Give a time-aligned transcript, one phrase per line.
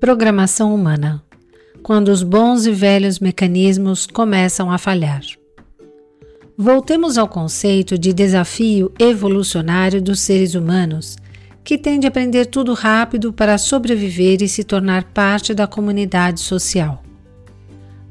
[0.00, 1.22] Programação humana
[1.82, 5.22] quando os bons e velhos mecanismos começam a falhar.
[6.56, 11.16] Voltemos ao conceito de desafio evolucionário dos seres humanos,
[11.64, 17.02] que tende a aprender tudo rápido para sobreviver e se tornar parte da comunidade social.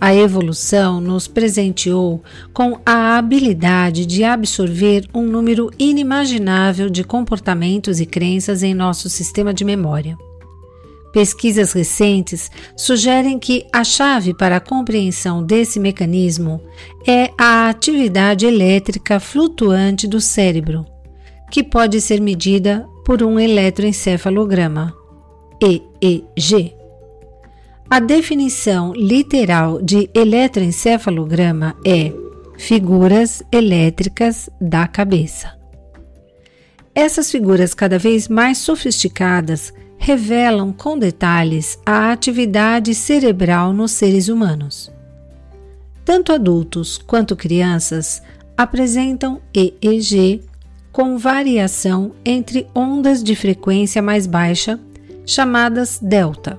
[0.00, 2.22] A evolução nos presenteou
[2.52, 9.54] com a habilidade de absorver um número inimaginável de comportamentos e crenças em nosso sistema
[9.54, 10.16] de memória.
[11.16, 16.60] Pesquisas recentes sugerem que a chave para a compreensão desse mecanismo
[17.06, 20.84] é a atividade elétrica flutuante do cérebro,
[21.50, 24.94] que pode ser medida por um eletroencefalograma,
[25.58, 26.74] EEG.
[27.88, 32.12] A definição literal de eletroencefalograma é
[32.58, 35.56] figuras elétricas da cabeça.
[36.94, 39.72] Essas figuras cada vez mais sofisticadas
[40.06, 44.88] revelam com detalhes a atividade cerebral nos seres humanos.
[46.04, 48.22] Tanto adultos quanto crianças
[48.56, 50.42] apresentam EEG
[50.92, 54.78] com variação entre ondas de frequência mais baixa,
[55.26, 56.56] chamadas delta,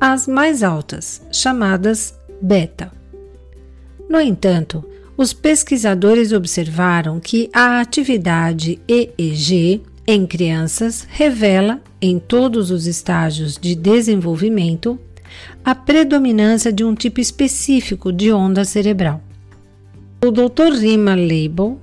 [0.00, 2.92] as mais altas, chamadas beta.
[4.08, 4.84] No entanto,
[5.16, 13.74] os pesquisadores observaram que a atividade EEG em crianças revela, em todos os estágios de
[13.74, 14.98] desenvolvimento,
[15.62, 19.20] a predominância de um tipo específico de onda cerebral.
[20.24, 20.72] O Dr.
[20.80, 21.78] Rima Leibel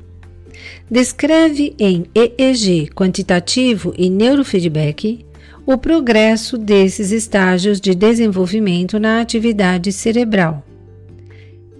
[0.90, 5.24] descreve em EEG quantitativo e neurofeedback
[5.64, 10.66] o progresso desses estágios de desenvolvimento na atividade cerebral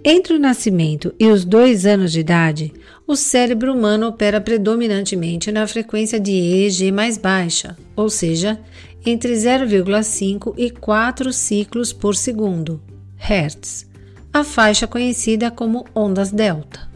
[0.08, 2.72] entre o nascimento e os dois anos de idade,
[3.06, 8.60] o cérebro humano opera predominantemente na frequência de EEG mais baixa, ou seja,
[9.04, 12.82] entre 0,5 e 4 ciclos por segundo,
[13.16, 13.86] Hertz,
[14.32, 16.90] a faixa conhecida como ondas delta.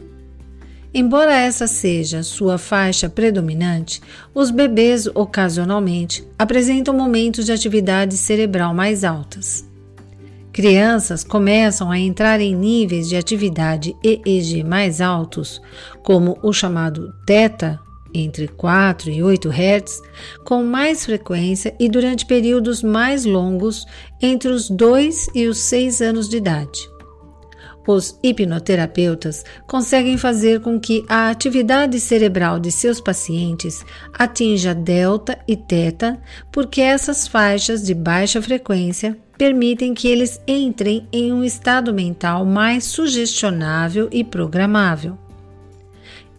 [0.93, 4.01] Embora essa seja sua faixa predominante,
[4.35, 9.70] os bebês ocasionalmente apresentam momentos de atividade cerebral mais altas.
[10.53, 15.61] Crianças começam a entrar em níveis de atividade EEG mais altos,
[16.03, 17.79] como o chamado Theta,
[18.13, 20.01] entre 4 e 8 Hz,
[20.43, 23.85] com mais frequência e durante períodos mais longos
[24.21, 26.91] entre os 2 e os 6 anos de idade.
[27.87, 35.55] Os hipnoterapeutas conseguem fazer com que a atividade cerebral de seus pacientes atinja delta e
[35.55, 42.45] teta, porque essas faixas de baixa frequência permitem que eles entrem em um estado mental
[42.45, 45.17] mais sugestionável e programável.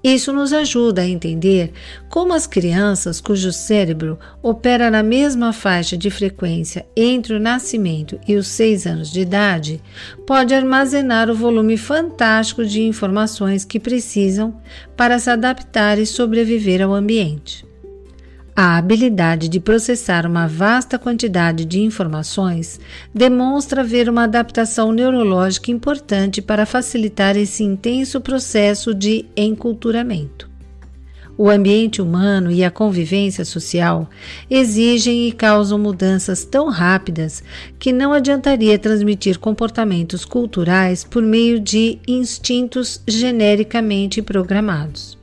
[0.04, 1.72] Isso nos ajuda a entender
[2.08, 8.36] como as crianças cujo cérebro opera na mesma faixa de frequência entre o nascimento e
[8.36, 9.82] os seis anos de idade
[10.24, 14.56] pode armazenar o volume fantástico de informações que precisam
[14.96, 17.71] para se adaptar e sobreviver ao ambiente.
[18.54, 22.78] A habilidade de processar uma vasta quantidade de informações
[23.12, 30.50] demonstra haver uma adaptação neurológica importante para facilitar esse intenso processo de enculturamento.
[31.38, 34.06] O ambiente humano e a convivência social
[34.50, 37.42] exigem e causam mudanças tão rápidas
[37.78, 45.21] que não adiantaria transmitir comportamentos culturais por meio de instintos genericamente programados.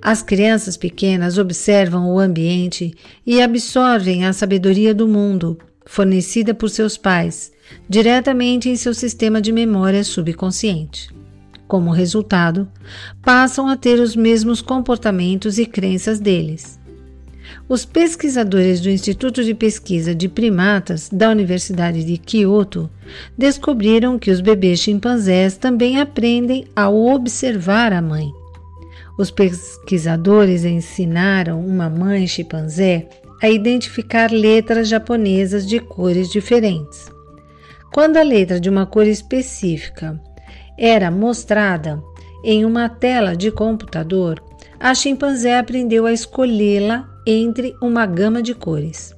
[0.00, 2.94] As crianças pequenas observam o ambiente
[3.26, 7.52] e absorvem a sabedoria do mundo, fornecida por seus pais,
[7.88, 11.08] diretamente em seu sistema de memória subconsciente.
[11.66, 12.68] Como resultado,
[13.22, 16.78] passam a ter os mesmos comportamentos e crenças deles.
[17.68, 22.90] Os pesquisadores do Instituto de Pesquisa de Primatas da Universidade de Kyoto
[23.36, 28.41] descobriram que os bebês chimpanzés também aprendem ao observar a mãe.
[29.22, 33.08] Os pesquisadores ensinaram uma mãe chimpanzé
[33.40, 37.08] a identificar letras japonesas de cores diferentes.
[37.94, 40.20] Quando a letra de uma cor específica
[40.76, 42.02] era mostrada
[42.42, 44.42] em uma tela de computador,
[44.80, 49.14] a chimpanzé aprendeu a escolhê-la entre uma gama de cores.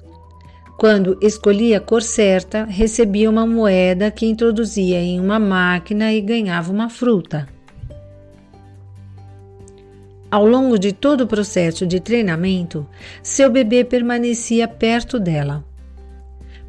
[0.77, 6.71] Quando escolhia a cor certa, recebia uma moeda que introduzia em uma máquina e ganhava
[6.71, 7.54] uma fruta.
[10.35, 12.85] Ao longo de todo o processo de treinamento,
[13.23, 15.63] seu bebê permanecia perto dela.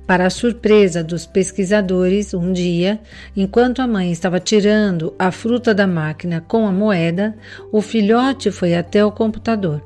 [0.07, 3.01] Para a surpresa dos pesquisadores, um dia,
[3.37, 7.37] enquanto a mãe estava tirando a fruta da máquina com a moeda,
[7.73, 9.83] o filhote foi até o computador.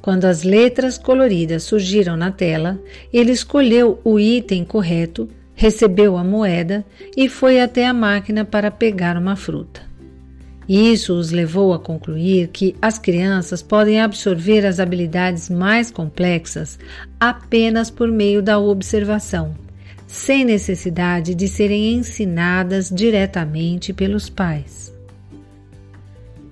[0.00, 2.80] Quando as letras coloridas surgiram na tela,
[3.12, 6.86] ele escolheu o item correto, recebeu a moeda
[7.16, 9.95] e foi até a máquina para pegar uma fruta.
[10.68, 16.78] Isso os levou a concluir que as crianças podem absorver as habilidades mais complexas
[17.20, 19.54] apenas por meio da observação,
[20.08, 24.92] sem necessidade de serem ensinadas diretamente pelos pais.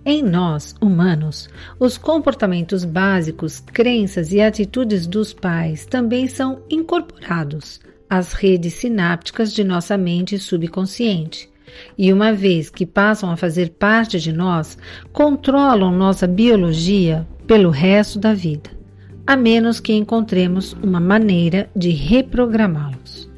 [0.06, 1.48] Em nós, humanos,
[1.80, 9.64] os comportamentos básicos, crenças e atitudes dos pais também são incorporados às redes sinápticas de
[9.64, 11.48] nossa mente subconsciente
[11.96, 14.78] e uma vez que passam a fazer parte de nós,
[15.12, 18.70] controlam nossa biologia pelo resto da vida,
[19.26, 23.30] a menos que encontremos uma maneira de reprogramá-los.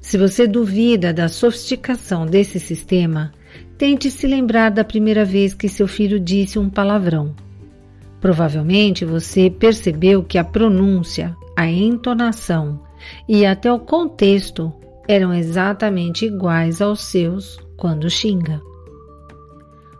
[0.00, 3.32] Se você duvida da sofisticação desse sistema,
[3.76, 7.34] tente se lembrar da primeira vez que seu filho disse um palavrão.
[8.20, 12.80] Provavelmente você percebeu que a pronúncia, a entonação
[13.28, 14.72] e até o contexto
[15.08, 18.60] eram exatamente iguais aos seus quando xinga.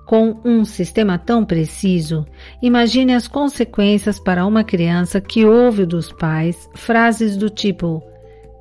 [0.04, 2.26] Com um sistema tão preciso,
[2.62, 8.02] imagine as consequências para uma criança que ouve dos pais frases do tipo: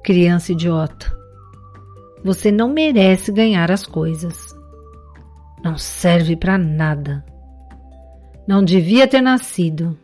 [0.03, 1.15] criança idiota,
[2.23, 4.55] você não merece ganhar as coisas,
[5.63, 7.23] não serve para nada,
[8.45, 9.97] não devia ter nascido,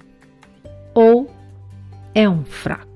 [0.94, 1.30] ou
[2.16, 2.93] é um fraco.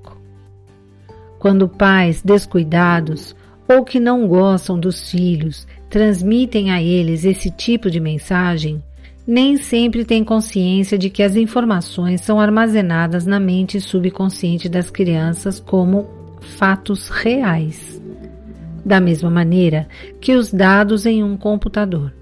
[1.38, 3.34] Quando pais descuidados
[3.68, 8.82] ou que não gostam dos filhos transmitem a eles esse tipo de mensagem,
[9.26, 15.60] nem sempre têm consciência de que as informações são armazenadas na mente subconsciente das crianças
[15.60, 16.08] como
[16.40, 18.00] fatos reais,
[18.84, 19.86] da mesma maneira
[20.20, 22.12] que os dados em um computador.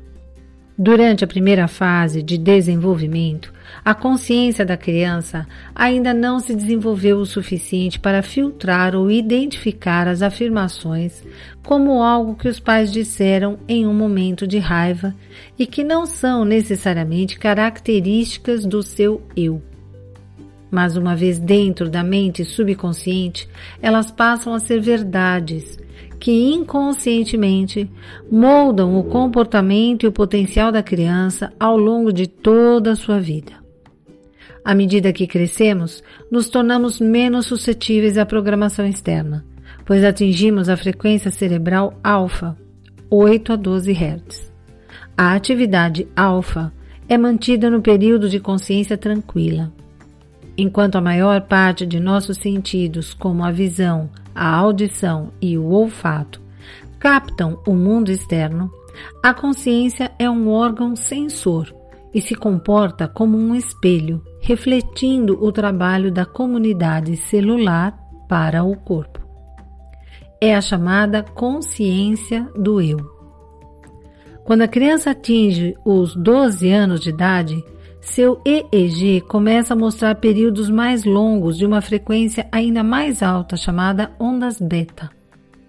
[0.76, 3.52] Durante a primeira fase de desenvolvimento,
[3.86, 10.22] a consciência da criança ainda não se desenvolveu o suficiente para filtrar ou identificar as
[10.22, 11.22] afirmações
[11.62, 15.14] como algo que os pais disseram em um momento de raiva
[15.56, 19.62] e que não são necessariamente características do seu eu.
[20.68, 23.48] Mas uma vez dentro da mente subconsciente,
[23.80, 25.78] elas passam a ser verdades
[26.18, 27.88] que inconscientemente
[28.28, 33.65] moldam o comportamento e o potencial da criança ao longo de toda a sua vida.
[34.64, 39.44] À medida que crescemos, nos tornamos menos suscetíveis à programação externa,
[39.84, 42.56] pois atingimos a frequência cerebral alfa,
[43.10, 44.52] 8 a 12 Hz.
[45.16, 46.72] A atividade alfa
[47.08, 49.72] é mantida no período de consciência tranquila,
[50.58, 56.42] enquanto a maior parte de nossos sentidos, como a visão, a audição e o olfato
[56.98, 58.70] captam o mundo externo,
[59.22, 61.72] a consciência é um órgão sensor
[62.12, 67.98] e se comporta como um espelho, refletindo o trabalho da comunidade celular
[68.28, 69.20] para o corpo.
[70.40, 72.98] É a chamada consciência do eu.
[74.44, 77.64] Quando a criança atinge os 12 anos de idade,
[78.00, 84.12] seu EEG começa a mostrar períodos mais longos de uma frequência ainda mais alta, chamada
[84.20, 85.10] ondas beta,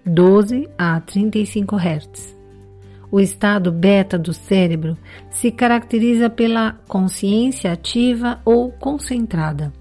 [0.06, 2.37] 12 a 35 Hz.
[3.10, 4.98] O estado beta do cérebro
[5.30, 9.72] se caracteriza pela consciência ativa ou concentrada,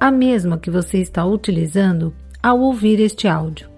[0.00, 3.68] a mesma que você está utilizando ao ouvir este áudio.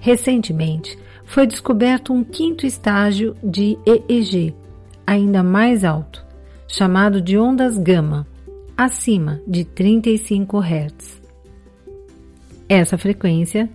[0.00, 4.54] Recentemente, foi descoberto um quinto estágio de EEG,
[5.06, 6.24] ainda mais alto,
[6.68, 8.26] chamado de ondas gama,
[8.76, 11.22] acima de 35 Hz.
[12.68, 13.70] Essa frequência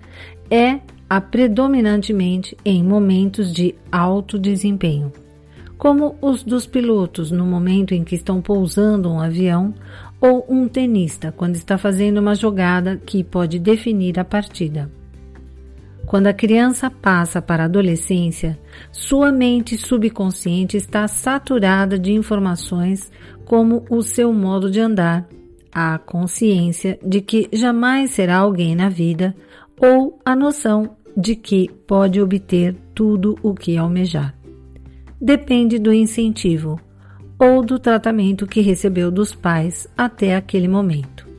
[0.50, 0.80] é
[1.12, 5.12] a predominantemente em momentos de alto desempenho,
[5.78, 9.74] como os dos pilotos no momento em que estão pousando um avião
[10.22, 14.90] ou um tenista quando está fazendo uma jogada que pode definir a partida.
[16.06, 18.58] Quando a criança passa para a adolescência,
[18.90, 23.12] sua mente subconsciente está saturada de informações
[23.44, 25.28] como o seu modo de andar,
[25.74, 29.36] a consciência de que jamais será alguém na vida
[29.78, 34.36] ou a noção de que pode obter tudo o que almejar.
[35.20, 36.80] Depende do incentivo
[37.40, 41.32] ou do tratamento que recebeu dos pais até aquele momento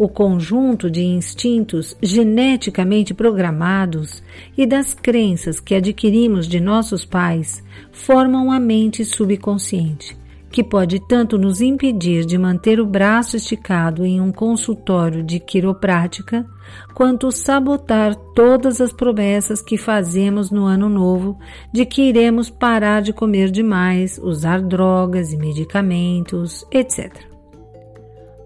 [0.00, 4.22] o conjunto de instintos geneticamente programados
[4.56, 7.62] e das crenças que adquirimos de nossos pais
[7.92, 10.16] formam a mente subconsciente,
[10.50, 16.44] que pode tanto nos impedir de manter o braço esticado em um consultório de quiroprática,
[16.92, 21.38] quanto sabotar todas as promessas que fazemos no ano novo
[21.72, 27.14] de que iremos parar de comer demais, usar drogas e medicamentos, etc.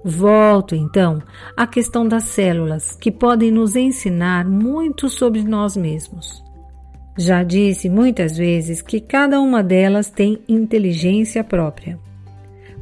[0.05, 1.23] Volto então
[1.57, 6.44] à questão das células, que podem nos ensinar muito sobre nós mesmos.
[7.17, 11.99] Já disse muitas vezes que cada uma delas tem inteligência própria.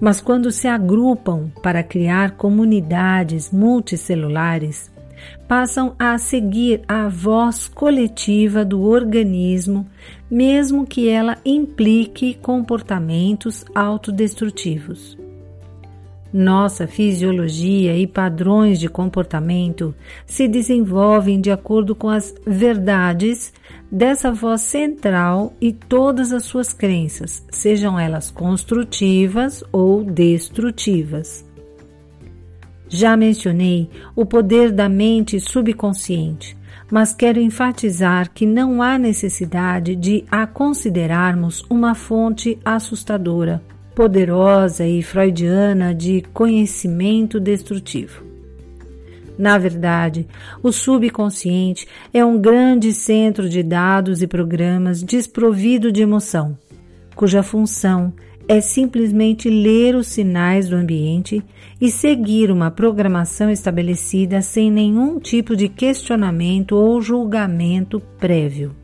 [0.00, 4.90] Mas quando se agrupam para criar comunidades multicelulares,
[5.46, 9.86] passam a seguir a voz coletiva do organismo,
[10.30, 15.16] mesmo que ela implique comportamentos autodestrutivos.
[16.32, 23.52] Nossa fisiologia e padrões de comportamento se desenvolvem de acordo com as verdades
[23.90, 31.44] dessa voz central e todas as suas crenças, sejam elas construtivas ou destrutivas.
[32.88, 36.56] Já mencionei o poder da mente subconsciente,
[36.90, 43.62] mas quero enfatizar que não há necessidade de a considerarmos uma fonte assustadora
[43.94, 48.22] poderosa e freudiana de conhecimento destrutivo.
[49.38, 50.26] Na verdade,
[50.62, 56.56] o subconsciente é um grande centro de dados e programas desprovido de emoção,
[57.14, 58.12] cuja função
[58.48, 61.42] é simplesmente ler os sinais do ambiente
[61.80, 68.81] e seguir uma programação estabelecida sem nenhum tipo de questionamento ou julgamento prévio.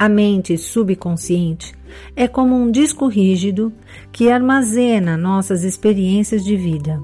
[0.00, 1.74] A mente subconsciente
[2.16, 3.70] é como um disco rígido
[4.10, 6.98] que armazena nossas experiências de vida.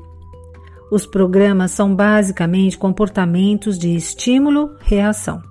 [0.90, 5.42] Os programas são basicamente comportamentos de estímulo-reação.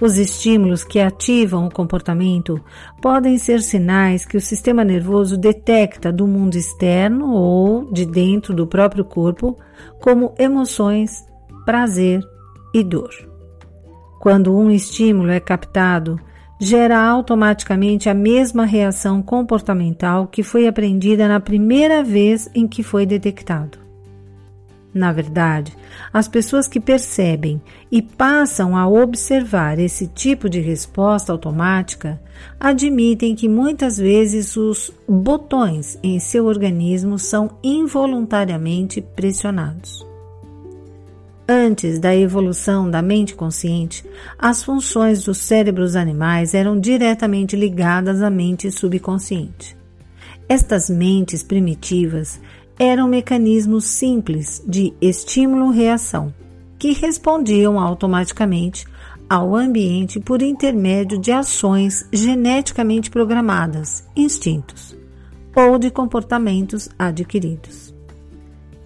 [0.00, 2.62] Os estímulos que ativam o comportamento
[3.02, 8.68] podem ser sinais que o sistema nervoso detecta do mundo externo ou de dentro do
[8.68, 9.58] próprio corpo,
[10.00, 11.26] como emoções,
[11.64, 12.22] prazer
[12.72, 13.10] e dor.
[14.20, 16.20] Quando um estímulo é captado,
[16.58, 23.04] gera automaticamente a mesma reação comportamental que foi aprendida na primeira vez em que foi
[23.04, 23.78] detectado.
[24.96, 25.76] Na verdade,
[26.10, 27.60] as pessoas que percebem
[27.92, 32.18] e passam a observar esse tipo de resposta automática
[32.58, 40.06] admitem que muitas vezes os botões em seu organismo são involuntariamente pressionados.
[41.48, 44.04] Antes da evolução da mente consciente,
[44.36, 49.76] as funções dos cérebros animais eram diretamente ligadas à mente subconsciente.
[50.48, 52.40] Estas mentes primitivas
[52.76, 56.34] eram mecanismos simples de estímulo-reação,
[56.80, 58.84] que respondiam automaticamente
[59.30, 64.96] ao ambiente por intermédio de ações geneticamente programadas, instintos,
[65.54, 67.85] ou de comportamentos adquiridos.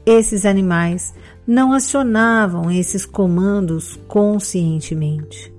[0.04, 1.14] Esses animais
[1.47, 5.52] não acionavam esses comandos conscientemente.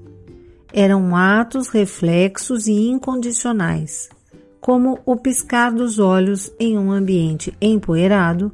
[0.74, 4.10] Eram atos reflexos e incondicionais,
[4.60, 8.52] como o piscar dos olhos em um ambiente empoeirado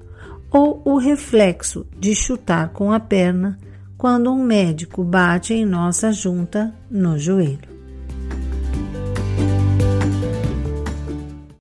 [0.51, 3.57] ou o reflexo de chutar com a perna
[3.97, 7.76] quando um médico bate em nossa junta no joelho.